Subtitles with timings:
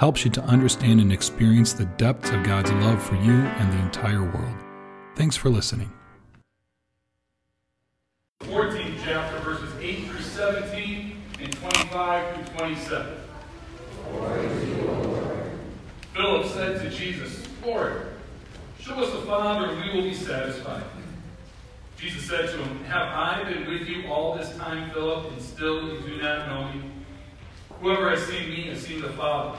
[0.00, 3.78] helps you to understand and experience the depths of God's love for you and the
[3.82, 4.56] entire world.
[5.14, 5.92] Thanks for listening.
[8.44, 13.16] 14th chapter, verses 8 through 17 and 25 through 27.
[16.14, 18.06] Philip said to Jesus, Lord,
[18.80, 20.84] show us the Father, and we will be satisfied.
[21.98, 25.92] Jesus said to him, Have I been with you all this time, Philip, and still
[25.92, 26.90] you do not know me?
[27.82, 29.58] Whoever has seen me has seen the Father.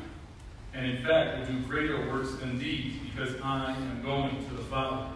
[0.73, 4.63] and in fact will do greater works than these, because I am going to the
[4.63, 5.07] Father.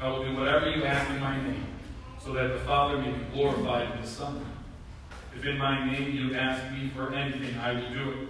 [0.00, 1.66] I will do whatever you ask in my name,
[2.18, 4.44] so that the Father may be glorified in the Son.
[5.36, 8.28] If in my name you ask me for anything, I will do it.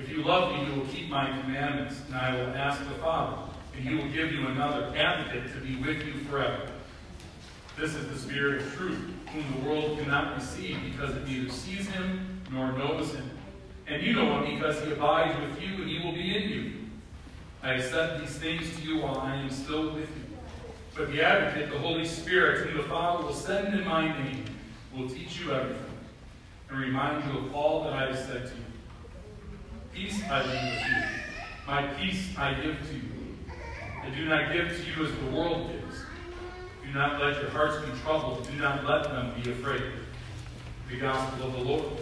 [0.00, 3.52] If you love me, you will keep my commandments, and I will ask the Father,
[3.74, 6.68] and he will give you another advocate to be with you forever.
[7.76, 8.98] This is the Spirit of truth,
[9.32, 13.30] whom the world cannot receive, because it neither sees him nor knows him.
[13.86, 16.72] And you know him because he abides with you and he will be in you.
[17.62, 20.24] I have said these things to you while I am still with you.
[20.94, 24.44] But the advocate, the Holy Spirit, whom the Father will send in my name,
[24.94, 25.84] will teach you everything
[26.70, 28.64] and remind you of all that I have said to you.
[29.92, 31.02] Peace I leave with you.
[31.66, 33.02] My peace I give to you.
[34.02, 36.00] I do not give to you as the world gives.
[36.84, 38.46] Do not let your hearts be troubled.
[38.46, 39.82] Do not let them be afraid.
[40.90, 41.92] The gospel of the Lord.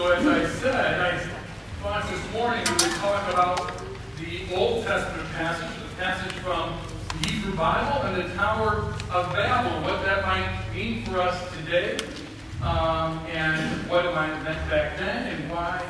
[0.00, 1.18] So as I said, I
[1.82, 3.70] thought this morning we talk about
[4.18, 6.74] the Old Testament passage, the passage from
[7.20, 11.98] the Hebrew Bible and the Tower of Babel, what that might mean for us today,
[12.62, 15.82] um, and what it might have meant back then, and why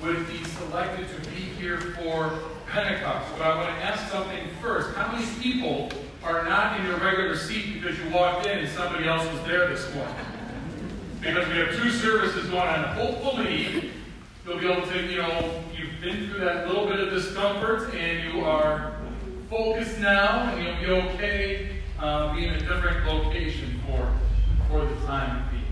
[0.00, 3.30] would it be selected to be here for Pentecost.
[3.36, 4.96] But I want to ask something first.
[4.96, 5.90] How many people
[6.24, 9.68] are not in your regular seat because you walked in and somebody else was there
[9.68, 10.14] this morning.
[11.20, 12.84] Because we have two services going on.
[12.96, 13.90] Hopefully,
[14.44, 18.32] you'll be able to, you know, you've been through that little bit of discomfort and
[18.32, 18.96] you are
[19.50, 24.12] focused now and you'll be okay uh, being in a different location for,
[24.68, 25.64] for the time being.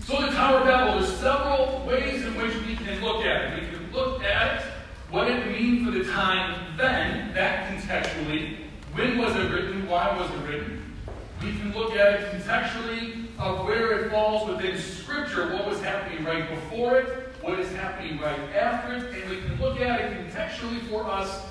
[0.00, 3.62] So the Tower of Babel, there's several ways in which we can look at it.
[3.62, 4.62] We can look at
[5.10, 8.61] what it means for the time then, that contextually,
[8.94, 9.88] when was it written?
[9.88, 10.94] Why was it written?
[11.42, 16.24] We can look at it contextually of where it falls within Scripture, what was happening
[16.24, 20.30] right before it, what is happening right after it, and we can look at it
[20.30, 21.42] contextually for us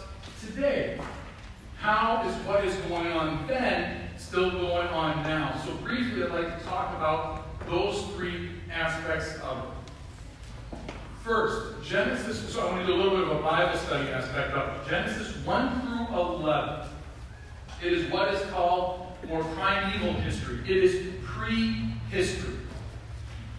[0.46, 1.00] today.
[1.78, 5.60] How is what is going on then still going on now?
[5.66, 10.80] So, briefly, I'd like to talk about those three aspects of it.
[11.24, 14.54] First, Genesis, so I want to do a little bit of a Bible study aspect
[14.54, 14.90] of it.
[14.90, 16.91] Genesis 1 through 11
[17.84, 20.60] it is what is called more primeval history.
[20.68, 22.56] It is pre-history.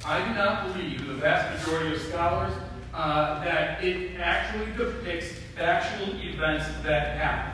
[0.04, 2.52] I do not believe, the vast majority of scholars,
[2.92, 7.52] uh, that it actually depicts factual events that happened.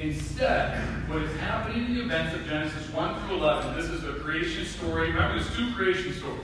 [0.00, 0.78] Instead,
[1.08, 4.64] what is happening in the events of Genesis 1 through 11, this is the creation
[4.64, 5.12] story.
[5.12, 6.40] Remember, there's two creation stories.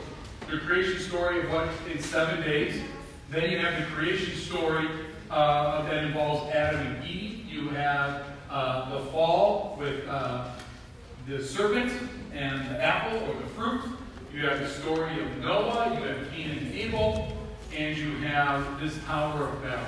[0.50, 2.80] The creation story of what in seven days.
[3.30, 4.88] Then you have the creation story
[5.30, 7.44] uh, that involves Adam and Eve.
[7.46, 10.48] You have uh, the fall with uh,
[11.26, 11.92] the serpent
[12.32, 13.82] and the apple or the fruit.
[14.32, 15.98] You have the story of Noah.
[15.98, 17.36] You have Cain and Abel.
[17.76, 19.86] And you have this Tower of Babel.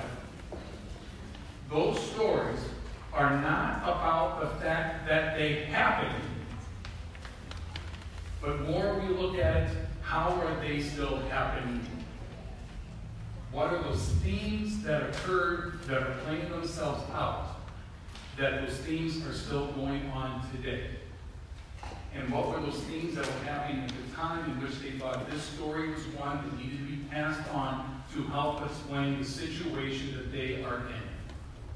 [1.71, 2.59] Those stories
[3.13, 6.25] are not about the fact that they happened,
[8.41, 11.85] but more we look at it, how are they still happening?
[13.53, 17.60] What are those themes that occurred that are playing themselves out?
[18.41, 20.87] That those themes are still going on today.
[22.15, 25.31] and what were those things that were happening at the time in which they thought
[25.31, 30.17] this story was one that needed to be passed on to help explain the situation
[30.17, 31.03] that they are in.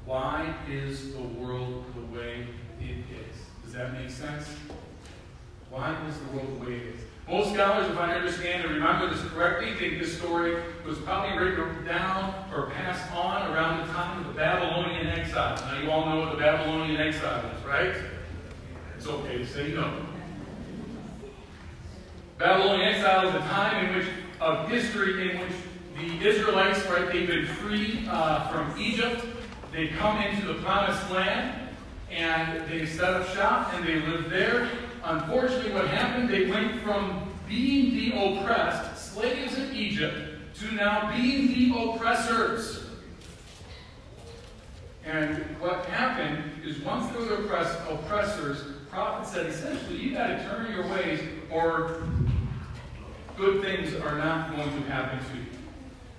[0.05, 2.47] Why is the world the way
[2.81, 3.37] it is?
[3.63, 4.47] Does that make sense?
[5.69, 7.01] Why is the world the way it is?
[7.27, 11.83] Most scholars, if I understand and remember this correctly, think this story was probably written
[11.83, 15.55] down or passed on around the time of the Babylonian exile.
[15.55, 17.95] Now, you all know what the Babylonian exile is, right?
[18.95, 20.05] It's okay to say no.
[22.37, 24.07] Babylonian exile is a time in which,
[24.39, 25.53] of history in which
[25.97, 29.25] the Israelites, right, they've been freed uh, from Egypt.
[29.71, 31.69] They come into the promised land
[32.11, 34.69] and they set up shop and they live there.
[35.05, 40.15] Unfortunately, what happened, they went from being the oppressed, slaves in Egypt,
[40.59, 42.85] to now being the oppressors.
[45.05, 50.43] And what happened is once they were oppressed, oppressors, prophet said essentially, you got to
[50.45, 51.19] turn your ways
[51.51, 52.07] or
[53.37, 55.45] good things are not going to happen to you.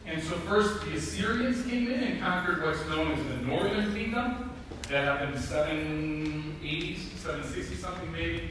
[0.07, 4.53] And so first the Assyrians came in and conquered what's known as the northern kingdom.
[4.91, 8.51] That happened in 780s, 760 something maybe.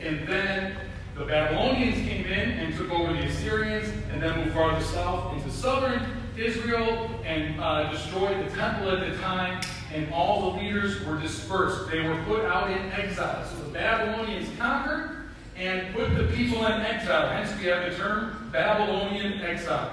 [0.00, 0.76] And then
[1.16, 5.50] the Babylonians came in and took over the Assyrians and then moved farther south into
[5.50, 6.02] southern
[6.36, 9.62] Israel and uh, destroyed the temple at the time.
[9.94, 11.90] And all the leaders were dispersed.
[11.90, 13.44] They were put out in exile.
[13.46, 15.16] So the Babylonians conquered
[15.56, 17.28] and put the people in exile.
[17.28, 19.90] Hence, we have the term Babylonian exile.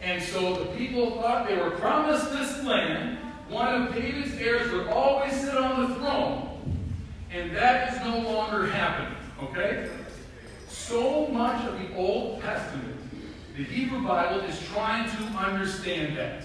[0.00, 3.18] And so the people thought they were promised this land.
[3.50, 6.49] One of David's heirs would always sit on the throne.
[7.32, 9.16] And that is no longer happening.
[9.42, 9.88] Okay?
[10.68, 12.96] So much of the Old Testament,
[13.56, 16.44] the Hebrew Bible is trying to understand that.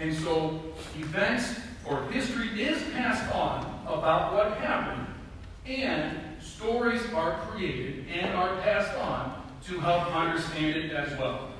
[0.00, 0.60] And so
[0.98, 5.06] events or history is passed on about what happened,
[5.66, 11.50] and stories are created and are passed on to help understand it as well.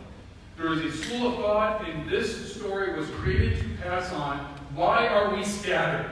[0.56, 4.38] There is a school of thought, and this story was created to pass on
[4.74, 6.10] why are we scattered?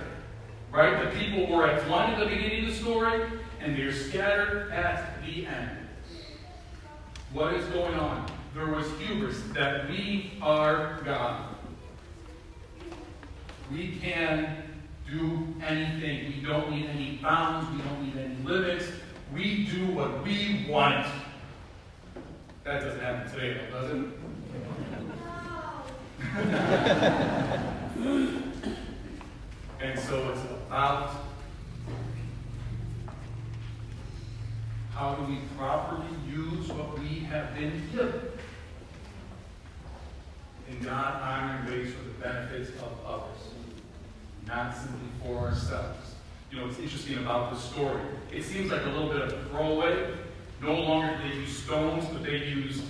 [0.76, 1.11] Right?
[1.11, 3.23] The people were at one at the beginning of the story,
[3.61, 5.70] and they're scattered at the end.
[7.32, 8.31] What is going on?
[8.55, 11.55] There was hubris that we are God.
[13.73, 14.64] We can
[15.11, 16.26] do anything.
[16.26, 17.70] We don't need any bounds.
[17.70, 18.84] We don't need any limits.
[19.32, 21.06] We do what we want.
[22.64, 23.93] That doesn't happen today, though, does
[28.29, 28.43] it?
[29.81, 31.11] and so it's about
[34.94, 38.20] how do we properly use what we have been given
[40.69, 43.50] in God honoring ways for the benefits of others,
[44.46, 46.14] not simply for ourselves.
[46.50, 48.00] You know, it's interesting about the story.
[48.32, 50.14] It seems like a little bit of a throwaway.
[50.62, 52.82] No longer they use stones, but they used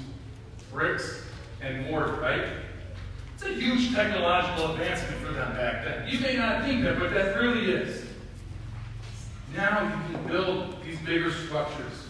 [0.73, 1.25] bricks
[1.61, 2.45] and mortar, right?
[3.37, 6.09] It's a huge technological advancement for them back then.
[6.09, 8.03] You may not think that, but that really is.
[9.55, 12.09] Now you can build these bigger structures.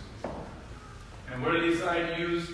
[1.33, 2.51] And what do they decide to use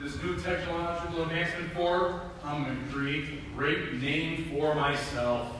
[0.00, 2.22] this new technological advancement for?
[2.42, 5.54] I'm going to create a great name for myself.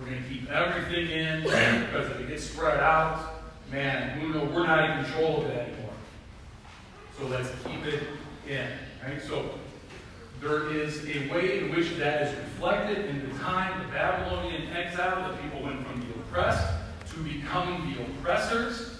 [0.00, 3.34] We're going to keep everything in because if it gets spread out,
[3.70, 4.50] man, who knows?
[4.50, 5.92] We're not in control of it anymore.
[7.18, 8.04] So let's keep it
[8.48, 8.68] in.
[9.04, 9.20] Right?
[9.20, 9.58] So
[10.42, 15.30] there is a way in which that is reflected in the time the Babylonian exile.
[15.30, 16.66] The people went from the oppressed
[17.10, 18.98] to becoming the oppressors.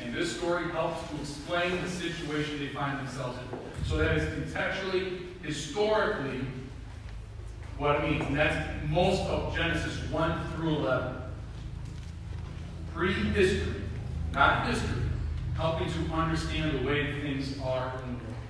[0.00, 3.58] And this story helps to explain the situation they find themselves in.
[3.84, 6.42] So that is contextually, historically,
[7.76, 8.24] what it means.
[8.26, 11.16] And that's most of Genesis 1 through 11.
[12.94, 13.82] Pre-history,
[14.32, 15.02] not history,
[15.56, 18.45] helping to understand the way things are in the world.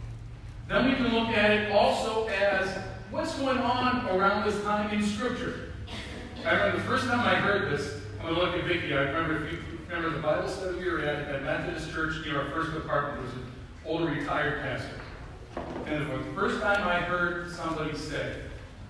[0.69, 2.69] Then we can look at it also as
[3.11, 5.73] what's going on around this time in Scripture.
[6.45, 8.93] I remember the first time I heard this, I'm going to look at Vicki.
[8.93, 9.59] I remember, if you
[9.89, 13.23] remember the Bible study we were at at Methodist Church near our first apartment.
[13.23, 13.47] was an
[13.85, 15.01] older retired pastor.
[15.87, 18.37] And the first time I heard somebody say,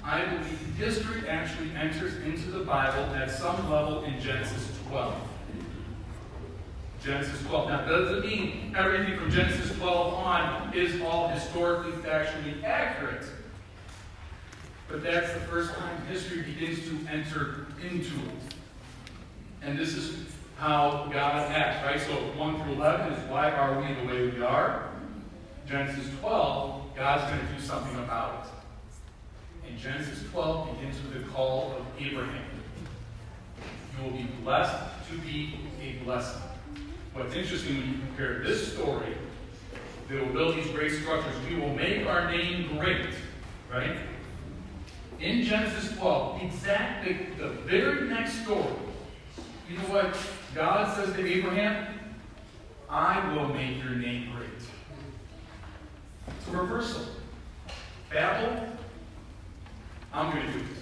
[0.03, 5.15] I believe history actually enters into the Bible at some level in Genesis 12.
[7.07, 7.69] Genesis 12.
[7.69, 13.25] Now, that doesn't mean everything from Genesis 12 on is all historically, factually accurate.
[14.89, 18.55] But that's the first time history begins to enter into it.
[19.63, 22.01] And this is how God acts, right?
[22.01, 24.91] So 1 through 11 is why are we the way we are?
[25.69, 29.69] Genesis 12, God's going to do something about it.
[29.69, 32.43] And Genesis 12 begins with the call of Abraham.
[33.97, 34.75] You will be blessed
[35.09, 36.43] to be a blessing.
[37.17, 39.17] What's interesting when you compare this story,
[40.07, 41.33] they will build these great structures.
[41.49, 43.07] We will make our name great,
[43.73, 43.97] right?
[45.19, 48.67] In Genesis 12, exactly the very next story,
[49.67, 50.15] you know what
[50.55, 51.87] God says to Abraham?
[52.91, 54.51] I will make your name great.
[56.29, 57.03] It's a reversal.
[58.11, 58.63] Babel,
[60.13, 60.76] I'm going to do it.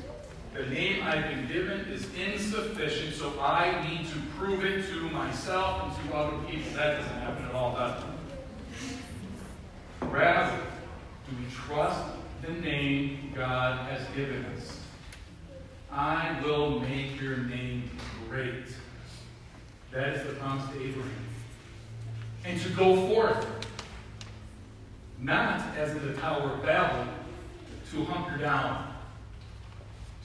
[1.06, 6.16] I've been given is insufficient, so I need to prove it to myself and to
[6.16, 6.72] other people.
[6.72, 8.96] That doesn't happen at all, does it?
[10.00, 10.56] Rather,
[11.28, 12.02] do we trust
[12.40, 14.80] the name God has given us?
[15.92, 17.90] I will make your name
[18.30, 18.64] great.
[19.92, 21.12] That is the promise to Abraham.
[22.46, 23.46] And to go forth,
[25.20, 27.12] not as in the Tower of Babel,
[27.90, 28.93] to hunker down,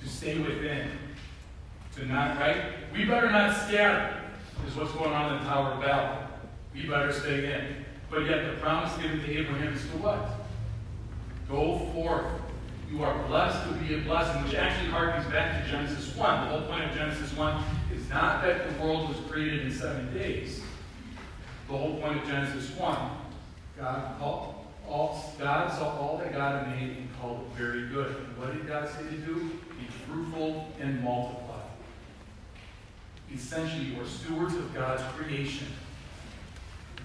[0.01, 0.89] to stay within,
[1.95, 2.57] to not, right?
[2.93, 4.21] We better not scatter,
[4.67, 6.27] is what's going on in the Tower of Babel.
[6.73, 7.85] We better stay in.
[8.09, 10.39] But yet the promise given to Abraham is to what?
[11.47, 12.25] Go forth.
[12.91, 16.47] You are blessed to be a blessing, which actually harkens back to Genesis 1.
[16.47, 17.63] The whole point of Genesis 1
[17.93, 20.61] is not that the world was created in seven days.
[21.67, 22.97] The whole point of Genesis 1,
[23.77, 24.55] God called
[24.87, 28.15] all, God saw all that God had made and called it very good.
[28.15, 29.51] And what did God say to do?
[29.79, 31.61] Be fruitful and multiply.
[33.33, 35.67] Essentially, you are stewards of God's creation.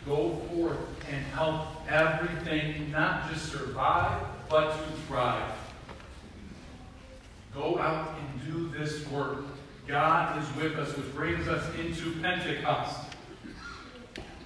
[0.07, 0.79] Go forth
[1.11, 5.53] and help everything not just survive, but to thrive.
[7.55, 9.45] Go out and do this work.
[9.87, 13.01] God is with us, which brings us into Pentecost.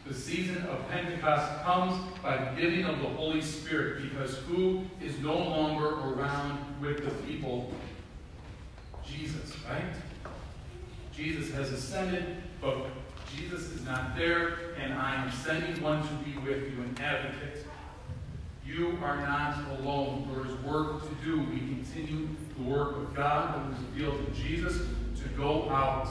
[0.06, 5.18] The season of Pentecost comes by the giving of the Holy Spirit because who is
[5.20, 7.73] no longer around with the people?
[9.10, 9.94] Jesus, right?
[11.12, 12.86] Jesus has ascended, but
[13.34, 17.66] Jesus is not there, and I am sending one to be with you, an advocate.
[18.66, 20.28] You are not alone.
[20.32, 21.40] There is work to do.
[21.40, 24.86] We continue the work of God that was revealed in Jesus
[25.22, 26.08] to go out,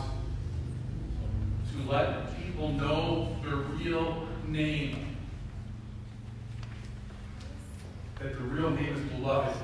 [1.71, 5.15] to let people know their real name.
[8.19, 9.55] That the real name is beloved.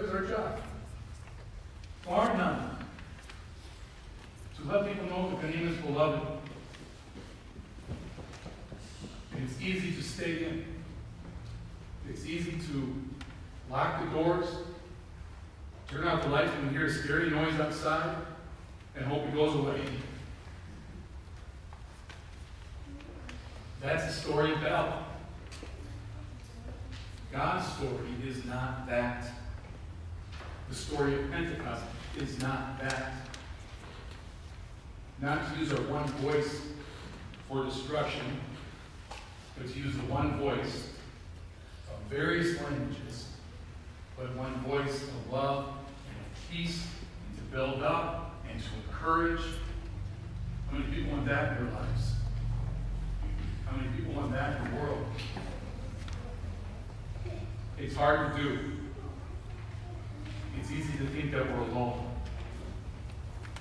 [0.00, 0.60] That is our job.
[2.06, 2.78] Bar none.
[4.56, 6.26] To let people know that the name is beloved.
[9.36, 10.64] It's easy to stay in.
[12.08, 12.94] It's easy to
[13.70, 14.46] lock the doors,
[15.88, 18.16] turn out the lights when you hear a scary noise outside,
[18.96, 19.82] and hope it goes away.
[23.82, 25.02] That's the story of Babel.
[27.30, 29.30] God's story is not that.
[30.70, 31.82] The story of Pentecost
[32.16, 33.14] is not that.
[35.20, 36.60] Not to use our one voice
[37.48, 38.40] for destruction,
[39.58, 40.90] but to use the one voice
[41.88, 43.30] of various languages,
[44.16, 46.86] but one voice of love and of peace,
[47.28, 49.42] and to build up and to encourage.
[50.70, 52.12] How many people want that in their lives?
[53.66, 55.04] How many people want that in the world?
[57.76, 58.79] It's hard to do.
[60.58, 62.06] It's easy to think that we're alone.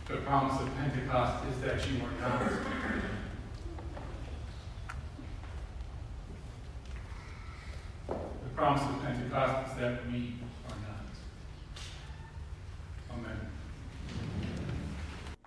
[0.08, 2.52] The promise of Pentecost is that you are not.
[8.08, 10.36] The promise of Pentecost is that we
[10.68, 11.06] are not.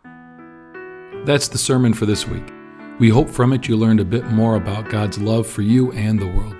[0.04, 1.24] Amen.
[1.26, 2.52] That's the sermon for this week.
[2.98, 6.20] We hope from it you learned a bit more about God's love for you and
[6.20, 6.56] the world.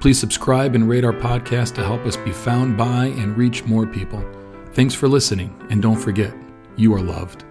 [0.00, 3.86] Please subscribe and rate our podcast to help us be found by and reach more
[3.86, 4.24] people.
[4.72, 6.34] Thanks for listening, and don't forget,
[6.76, 7.44] you are loved.